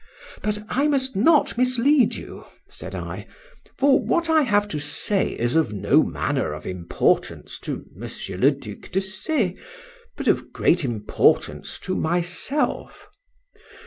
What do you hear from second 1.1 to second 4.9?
not mislead you, said I,—for what I have to